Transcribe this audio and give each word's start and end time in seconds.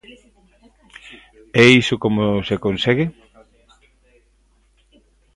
E 1.63 1.65
iso 1.81 1.95
como 2.03 2.23
se 2.47 2.55
consegue? 2.65 3.05